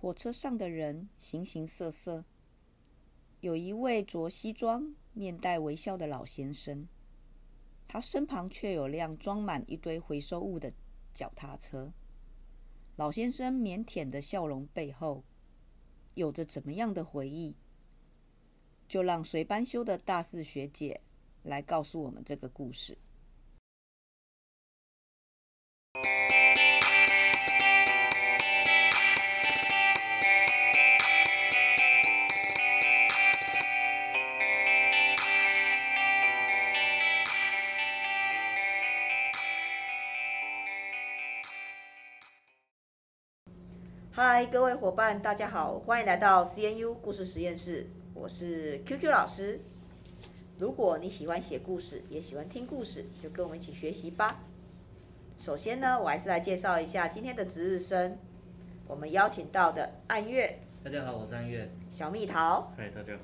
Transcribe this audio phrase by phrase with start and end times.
[0.00, 2.24] 火车上的人形形色色，
[3.42, 6.88] 有一位着西装、面带微笑的老先生，
[7.86, 10.72] 他身旁却有辆装满一堆回收物的
[11.12, 11.92] 脚踏车。
[12.96, 15.22] 老先生腼腆的笑容背后，
[16.14, 17.54] 有着怎么样的回忆？
[18.88, 21.02] 就让随班修的大四学姐
[21.42, 22.96] 来告诉我们这个故事。
[44.12, 47.86] 嗨，各位伙伴，大家好，欢迎来到 CNU 故事实验室。
[48.12, 49.60] 我是 QQ 老师。
[50.58, 54.40] 如果你喜欢写故事，也喜欢听故事，就跟我们一起学习吧。
[55.40, 58.18] 首先呢，我还是来介绍一下今天的值日生。
[58.88, 60.58] 我们邀请到的暗月。
[60.82, 61.70] 大家好，我是暗月。
[61.92, 62.68] 小蜜桃。
[62.76, 63.22] 嗨，大家好。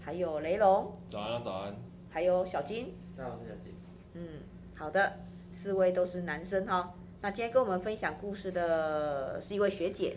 [0.00, 0.92] 还有雷龙。
[1.08, 1.74] 早安啊，早安。
[2.08, 2.94] 还有小金。
[3.16, 3.74] 大家好，我是小金。
[4.14, 4.28] 嗯，
[4.76, 5.14] 好的，
[5.52, 6.94] 四位都是男生哈。
[7.22, 10.16] 那今天跟我们分享故事的是一位学姐。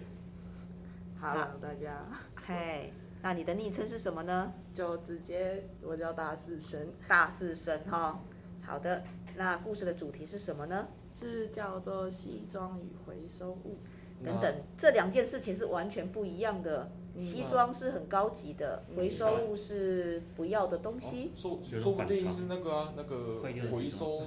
[1.18, 2.06] 好，大家。
[2.36, 4.52] 嘿，那你的昵称是什么呢？
[4.74, 6.88] 就直接我叫大四生。
[7.08, 8.22] 大四生哈。
[8.62, 9.04] 好的，
[9.36, 10.88] 那故事的主题是什么呢？
[11.16, 13.78] 是叫做西装与回收物。
[14.24, 16.92] 等等，这两件事情是完全不一样的。
[17.18, 21.32] 西装是很高级的，回收物是不要的东西。
[21.36, 24.22] 说说不定是那个啊，那个回收。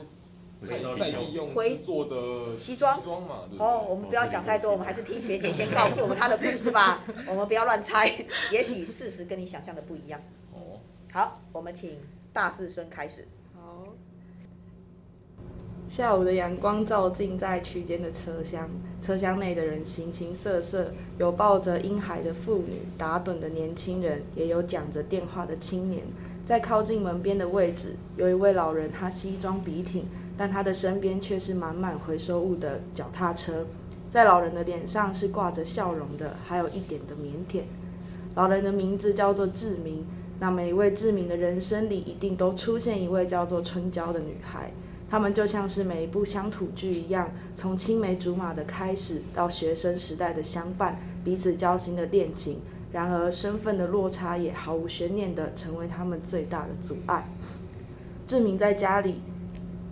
[0.62, 7.02] 再再利用制作的西装嘛，哦，我们不要想太多，我们还是听学姐先告诉我们她的故事吧。
[7.26, 8.08] 我们不要乱猜，
[8.52, 10.20] 也许事实跟你想象的不一样。
[10.52, 10.78] 哦。
[11.12, 11.98] 好，我们请
[12.32, 13.26] 大四生开始。
[13.54, 13.88] 好。
[15.88, 26.04] 下午的阳光照进在区间的车厢，车厢内的人形形色色，有抱着婴孩的妇女，打盹的年轻人，也有讲着电话的青年。
[26.46, 30.06] 在靠近门边的位置，有一位老人，他西装笔挺。
[30.36, 33.66] 但他的身边却是满满回收物的脚踏车，
[34.10, 37.62] 在老人的脸上是挂着笑容的，还有一点的腼腆。
[38.34, 40.06] 老人的名字叫做志明，
[40.40, 44.72] 那每一位志明的人生里一定都出现一位叫做春娇的女孩，
[45.10, 52.60] 她们就像是每一部乡土剧一样，从青梅竹马的开始到学生时代的相伴，彼此交心的恋情。
[52.90, 57.26] 然而身份的落差也毫无悬念的成为他们最大的阻碍。
[58.26, 59.16] 志明在家里。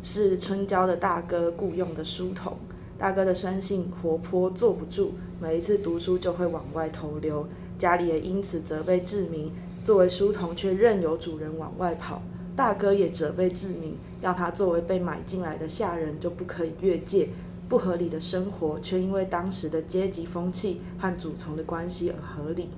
[0.02, 2.56] 是春娇的大哥雇佣的书童，
[2.98, 7.46] 大哥的生性活泼，坐不住，每一次读书就会往外偷溜，
[7.78, 9.52] 家里也因此责备志明，
[9.84, 12.22] 作为书童却任由主人往外跑。
[12.56, 17.28] 大哥也责备志明，要他作为被买进来的下人就不可以越界，
[17.68, 22.68] 不合理的生活却因为当时的阶级风气和主从的关系而合理，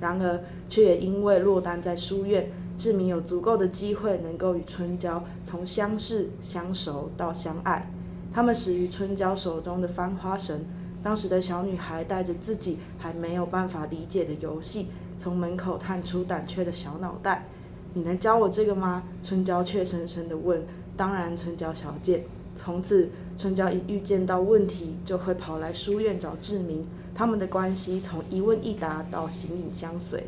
[0.00, 2.50] 然而却也因为落单在书院。
[2.80, 7.92] 志明有足够的机会能够与春娇从相识、相熟到相爱，
[8.32, 10.64] 他们始于春娇手中的翻花绳。
[11.02, 14.86] 当时的小女孩带着自己还没有办法理解的游戏，
[15.18, 17.44] 从门口探出胆怯的小脑袋
[17.92, 20.64] ：“你能教我这个吗？”春娇怯生生地问
[20.96, 22.24] ：“当然，春娇小姐。”
[22.56, 26.86] 从此，春娇一遇见到问题，就会跑来书院找志明。
[27.14, 30.24] 他们的关系从一问一答到形影相随。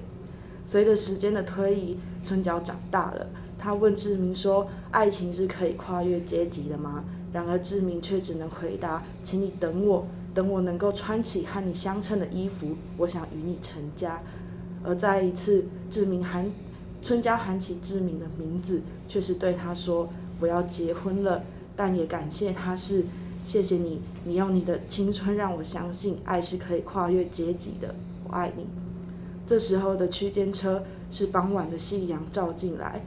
[0.72, 3.26] 随着时间的推移，春娇长大了。
[3.58, 14.22] 她问志明说：“爱情是可以跨越阶级的吗？”然而志明却只能回答：“请你等我，等我能够穿起和你相称的衣服，我想与你成家。”
[14.82, 16.50] 而再一次，志明喊
[17.02, 20.08] 春娇喊起志明的名字，却是对他说
[20.40, 21.42] ：“我要结婚了。”
[21.76, 23.04] 但也感谢他是
[23.44, 27.94] 谢谢你，你用你的青春让我相信爱是可以跨越阶级的。
[28.24, 28.64] 我爱你。
[29.52, 33.04] 这时候的区间车是傍晚的夕阳照进来，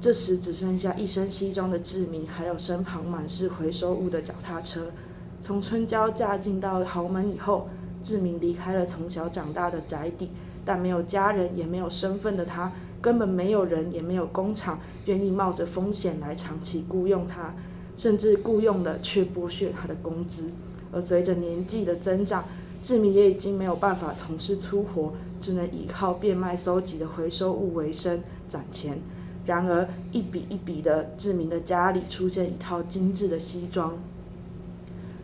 [0.00, 4.92] 这时只剩下一身西装的志明，还有身旁满是回收物的脚踏车。
[5.40, 7.68] 从春娇嫁进到豪门以后，
[8.00, 10.28] 志明离开了从小长大的宅邸，
[10.64, 12.70] 但没有家人也没有身份的他，
[13.02, 17.52] 根本没有人也没有工厂愿意冒着风险来长期雇佣他，
[17.96, 20.48] 甚至雇佣了却剥削他的工资。
[20.92, 22.44] 而随着年纪的增长，
[22.82, 25.14] 志明也已经没有办法从事粗活。
[25.40, 28.98] 只能依靠变卖搜集的回收物为生攒钱。
[29.46, 33.96] 然而，一笔一笔的，志明的家里出现一套精致的西装。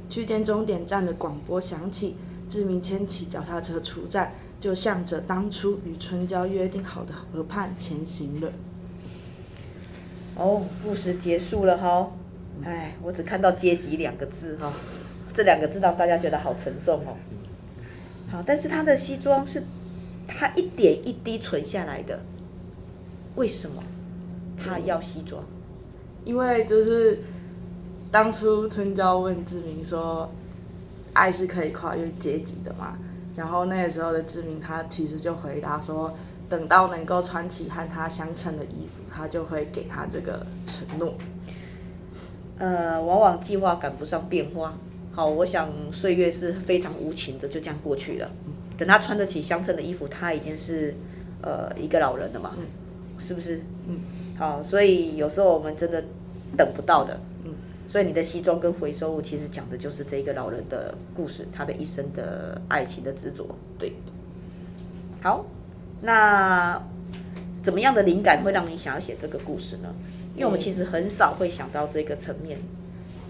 [0.09, 2.15] 区间终点站的广播响起，
[2.49, 8.53] 志明牵起脚踏车出站，就向着当初与春娇约定好的河畔前行了。
[10.37, 12.13] 哦，故事结束了哈。
[12.63, 14.73] 哎，我只看到阶级两个字哈，
[15.35, 17.17] 这两个字让大家觉得好沉重哦。
[18.35, 19.63] 好，但是他的西装是
[20.27, 22.19] 他一点一滴存下来的，
[23.37, 23.81] 为什么
[24.59, 25.41] 他要西装？
[26.25, 27.21] 因为就是
[28.11, 30.29] 当初春娇问志明说，
[31.13, 32.99] 爱是可以跨越阶级的嘛？
[33.37, 36.13] 然后那个时候的志明他其实就回答说，
[36.49, 41.15] 等到能够穿起和他相称的衣服，他就会给他这个承诺。
[42.59, 44.75] 呃，往往计划赶不上变化。
[45.15, 48.29] 好，我想岁月是非常无情的，就这样过去了。
[48.77, 50.93] 等他穿得起相称的衣服，他已经是
[51.41, 52.53] 呃一个老人了嘛，
[53.21, 53.61] 是不是？
[53.89, 54.01] 嗯。
[54.37, 56.03] 好，所以有时候我们真的
[56.57, 57.21] 等不到的。
[57.45, 57.53] 嗯。
[57.89, 63.47] 所以你的西装跟回收物，其实讲的就是这一个老人的故事，他的一生的爱情的执着。
[63.79, 63.93] 对。
[65.23, 65.47] 好，
[66.03, 66.83] 那
[67.63, 69.95] 怎么样的灵感会让你想要写这个故事呢？
[70.35, 72.59] 因为我们其实很少会想到这个层面，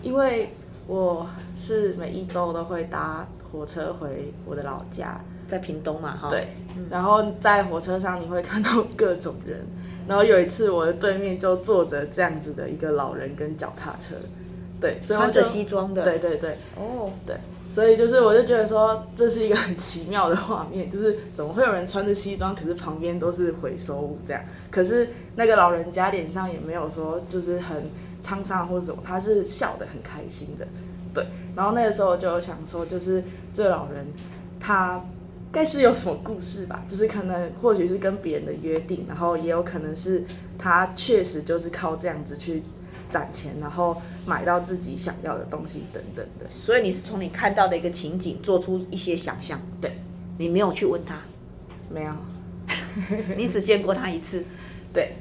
[0.02, 0.48] 因为
[0.86, 1.26] 我
[1.56, 6.28] 是每一周都会搭火车回我的老家，在屏东嘛，哈。
[6.28, 6.48] 对。
[6.90, 9.58] 然后在火车上你会看到各种人，
[10.06, 14.14] 然后有一次我的对面就坐着这样子的一个老人跟脚踏车，
[14.80, 16.02] 对，穿着西装的。
[16.02, 16.56] 对对对。
[16.76, 17.10] 哦。
[17.26, 17.36] 对。
[17.70, 25.08] 所以就是我就觉得说这是一个很奇妙的画面， 就是怎么会有人穿着西装，可是旁边都是回收物这样，可是。
[25.36, 27.90] 那个老人家脸上也没有说就是很
[28.24, 30.66] 沧桑或者什么，他是笑得很开心的，
[31.12, 31.26] 对。
[31.54, 33.22] 然后那个时候我就想说，就是
[33.52, 34.06] 这老人
[34.58, 35.04] 他
[35.52, 36.82] 该是有什么故事吧？
[36.88, 40.24] 就是可能或许是跟别人的约定，然后也有可能是
[40.58, 42.62] 他确实就是靠这样子去
[43.08, 46.46] 攒钱，然后买到自己想要的东西等等的。
[46.50, 49.92] 所以你是从你看到的一个情景做出一些想象，对，
[50.38, 51.20] 你没有去问他，
[51.88, 52.12] 没有，
[53.36, 54.42] 你只见过他一次，
[54.92, 55.12] 对。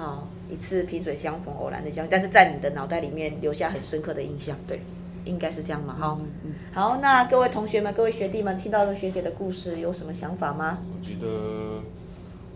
[0.00, 4.80] 好，一次萍水相逢，偶然的相遇，但是在你的脑袋里面留下很深刻的印象，对，
[5.26, 6.52] 应该是这样嘛，哈、嗯嗯。
[6.72, 10.78] 好，那各位同学们、各位学弟们，听到了学姐的故事，有什么想法吗？
[10.90, 11.82] 我觉得，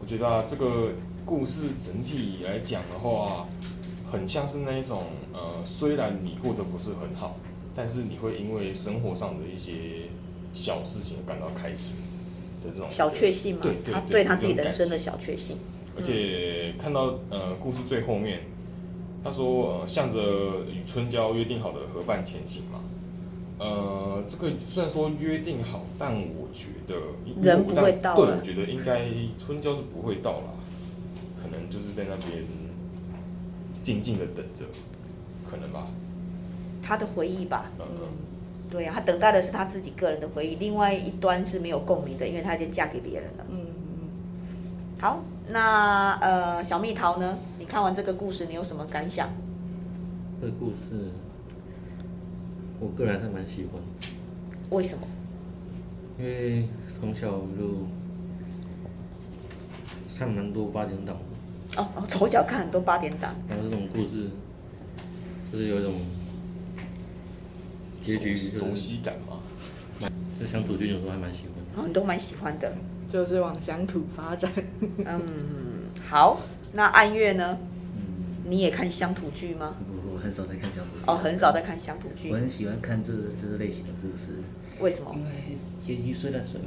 [0.00, 0.92] 我觉得啊，这个
[1.26, 3.46] 故事整体来讲的话，
[4.10, 5.02] 很像是那一种，
[5.34, 7.36] 呃，虽然你过得不是很好，
[7.76, 10.08] 但是你会因为生活上的一些
[10.54, 11.96] 小事情感到开心
[12.64, 15.58] 的这种小确幸嘛，对对对，他对他自己人生的小确幸。
[15.96, 18.40] 而且看到呃故事最后面，
[19.22, 20.18] 他说呃向着
[20.66, 22.80] 与春娇约定好的河畔前行嘛，
[23.58, 26.94] 呃这个虽然说约定好，但我觉得
[27.40, 29.06] 人不会到，对，我觉得应该
[29.38, 30.50] 春娇是不会到啦，
[31.40, 32.44] 可能就是在那边
[33.82, 34.64] 静静的等着，
[35.48, 35.86] 可能吧。
[36.82, 37.86] 他的回忆吧，嗯，
[38.70, 43.46] 对呀、啊，他等待的是他自己个人的回忆，另外一端是没有共鸣的，因为他已经嫁给别人了。
[43.48, 44.08] 嗯嗯，
[45.00, 45.22] 好。
[45.48, 47.38] 那呃，小蜜桃呢？
[47.58, 49.28] 你看完这个故事，你有什么感想？
[50.40, 51.10] 这个故事，
[52.80, 53.80] 我个人还是蛮喜欢。
[54.70, 55.06] 为什么？
[56.18, 56.66] 因为
[56.98, 57.86] 从小就
[60.16, 61.16] 看蛮多八点档。
[61.76, 63.34] 哦哦，从小看很多八点档。
[63.48, 64.30] 然后这种故事，
[65.52, 65.92] 就是有一种
[68.00, 69.40] 结局熟悉感嘛。
[70.40, 71.63] 就乡土剧有时候还蛮喜欢。
[71.76, 72.72] 哦，你都蛮喜欢的。
[73.08, 74.50] 就是往乡土发展。
[75.04, 75.20] 嗯，
[76.08, 76.36] 好，
[76.72, 77.58] 那暗月呢？
[77.94, 79.76] 嗯，你也看乡土剧吗？
[79.86, 81.04] 不，我很少在看乡土剧。
[81.06, 82.30] 哦，很少在看乡土剧。
[82.30, 84.38] 我很喜欢看这这个类型的故事。
[84.80, 85.14] 为什么？
[85.14, 85.30] 因为
[85.78, 86.58] 结局虽然是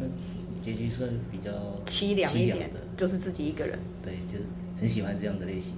[0.62, 1.51] 结局算比较
[1.85, 3.78] 凄凉一点的，就是自己一个人。
[4.02, 4.45] 对，就是
[4.80, 5.73] 很喜欢这样的类型。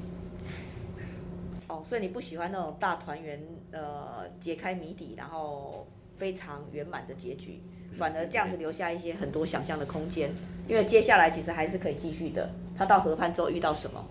[1.67, 5.88] 哦，所以你不喜欢那种大团圆，呃，解开谜底，然后
[6.19, 7.59] 非常圆满的结局，
[7.97, 10.29] 反而这样子留下一些很多想象的空间。
[10.67, 12.47] 因为接下来其实还是可以继续的。
[12.77, 14.05] 他到河畔之后遇到什么？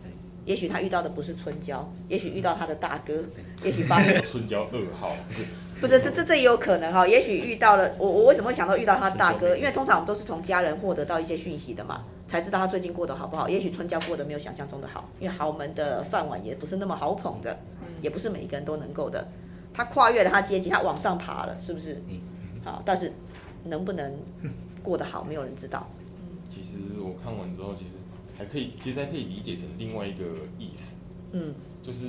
[0.45, 3.23] 也许他遇到的不是春娇，也许遇到他的大哥，
[3.63, 5.45] 也许发现 春娇二号，不是？
[5.81, 7.07] 不是，这这这也有可能哈。
[7.07, 9.55] 也许遇到了我，我为什么会想到遇到他大哥？
[9.55, 13.47] 因为通常我们都是从家人获得到一些讯息的嘛，才知道他最近过得好不好。
[13.47, 17.57] 也许春娇过得没有想象中的好，因为豪门的饭碗也不是那么好捧的，
[18.01, 19.29] 也不是每一个人都能够的。
[19.79, 22.03] 他跨越了他阶级，他往上爬了，是不是？
[22.65, 23.13] 好，但是
[23.67, 24.13] 能不能
[24.83, 25.89] 过得好，没有人知道。
[26.45, 27.91] 其实我看完之后，其实
[28.37, 30.25] 还可以，其实还可以理解成另外一个
[30.59, 30.97] 意思。
[31.31, 32.07] 嗯，就是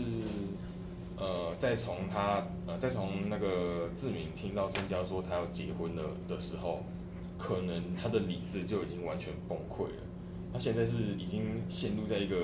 [1.16, 6.82] 呃，再从他呃，再从那个志明听到春娇说他要结婚了的时候，
[7.38, 10.04] 可能他的理智就已经完全崩溃了。
[10.52, 12.36] 他现在是已经陷入在一个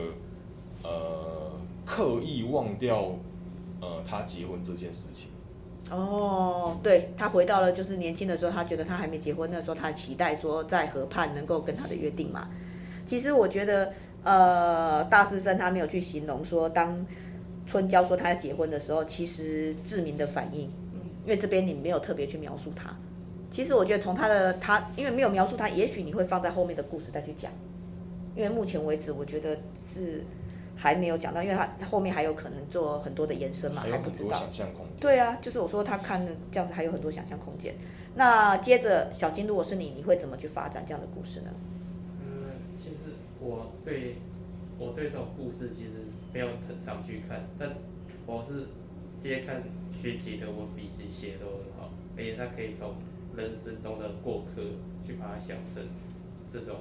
[0.84, 1.52] 呃
[1.84, 3.18] 刻意忘掉
[3.86, 5.30] 呃他结婚这件事情。
[5.92, 12.48] 哦，对，他回到了就是年轻的时候，他觉得他还没结婚，那时候他期待说在河畔能够跟他的约定嘛。
[13.06, 17.06] 其实我觉得，呃，大师生他没有去形容说，当
[17.68, 20.62] 春娇说他要结婚的时候，其实志明的反应，
[21.24, 22.90] 因为这边你没有特别去描述他，
[23.52, 27.52] 其实我觉得从他的他，因为没有描述他，也许你会放在后面的故事再去讲。
[28.36, 30.24] 因为目前为止，我觉得是
[30.76, 34.34] 还没有讲到，因为他后面还有可能做很多的延伸嘛，还不知道。
[34.38, 34.98] 想象空间。
[35.00, 37.76] 对啊，就是我说他看这样子还有很多想象空间。
[38.16, 41.50] 那接着小金，如果是你，你会怎么去发展这样的故事呢？
[42.22, 44.16] 嗯，其实我对
[44.78, 45.92] 我对这种故事其实
[46.34, 47.70] 没有很常去看，但
[48.26, 48.68] 我是
[49.22, 49.64] 接看
[49.94, 52.96] 学姐的文笔记写的都很好，而且他可以从
[53.36, 54.62] 人生中的过客
[55.06, 55.84] 去把它想成
[56.52, 56.76] 这种。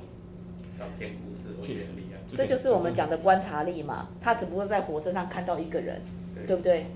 [0.79, 2.19] 短篇故事，我觉得很厉害。
[2.27, 4.09] 这就是我们讲的观察力嘛。
[4.21, 6.01] 他只不过在火车上看到一个人，
[6.35, 6.87] 对，对不对？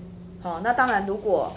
[0.41, 1.51] 好，那当然，如果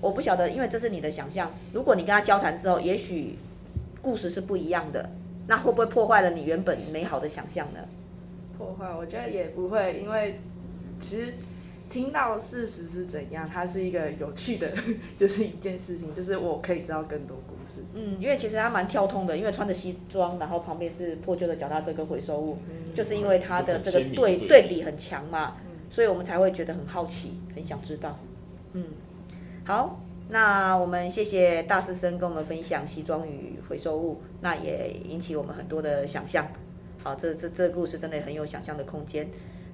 [0.00, 1.50] 我不晓得，因为这是你的想象。
[1.72, 3.38] 如果你跟他交谈之后，也许
[4.02, 5.10] 故事是不一样的，
[5.46, 7.80] 那会不会破坏了你原本美好的想象呢？
[8.56, 10.40] 破坏，我觉得也不会，因为
[10.98, 11.34] 其实。
[11.88, 14.70] 听到事实是怎样，它是一个有趣的，
[15.16, 17.82] 就是一件事情，就是我可以知道更多故事。
[17.94, 28.18] 嗯，因为其实他蛮跳通的，因为穿着西装，然后旁边是破旧的脚踏车跟回收物，嗯、就是因为它的这个对对比很强嘛，嗯、所以我们才会觉得很好奇，很想知道。
[28.74, 28.84] 嗯，
[29.64, 36.46] 好，那我们谢谢大师生跟我们分享西装与回收物，那也引起我们很多的想象。
[37.02, 39.26] 好，这这这故事真的很有想象的空间。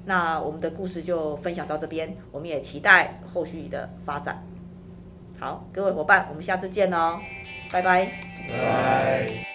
[0.05, 4.43] 那我们的故事就分享到这边，我们也期待后续的发展。
[5.39, 7.17] 好，各位伙伴，我们下次见哦，
[7.73, 8.05] 拜拜。
[8.49, 9.54] 拜拜。